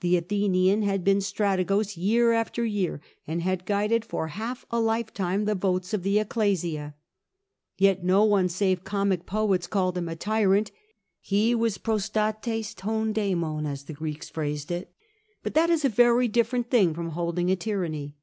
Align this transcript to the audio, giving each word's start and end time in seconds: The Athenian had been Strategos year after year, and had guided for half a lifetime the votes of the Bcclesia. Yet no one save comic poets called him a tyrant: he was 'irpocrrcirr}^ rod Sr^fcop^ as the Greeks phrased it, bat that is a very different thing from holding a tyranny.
The 0.00 0.16
Athenian 0.16 0.80
had 0.80 1.04
been 1.04 1.18
Strategos 1.18 1.94
year 1.94 2.32
after 2.32 2.64
year, 2.64 3.02
and 3.26 3.42
had 3.42 3.66
guided 3.66 4.02
for 4.02 4.28
half 4.28 4.64
a 4.70 4.80
lifetime 4.80 5.44
the 5.44 5.54
votes 5.54 5.92
of 5.92 6.02
the 6.02 6.16
Bcclesia. 6.16 6.94
Yet 7.76 8.02
no 8.02 8.24
one 8.24 8.48
save 8.48 8.82
comic 8.82 9.26
poets 9.26 9.66
called 9.66 9.98
him 9.98 10.08
a 10.08 10.16
tyrant: 10.16 10.70
he 11.20 11.54
was 11.54 11.76
'irpocrrcirr}^ 11.76 12.16
rod 12.16 12.42
Sr^fcop^ 13.12 13.70
as 13.70 13.84
the 13.84 13.92
Greeks 13.92 14.30
phrased 14.30 14.70
it, 14.70 14.90
bat 15.42 15.52
that 15.52 15.68
is 15.68 15.84
a 15.84 15.90
very 15.90 16.28
different 16.28 16.70
thing 16.70 16.94
from 16.94 17.10
holding 17.10 17.50
a 17.50 17.56
tyranny. 17.56 18.16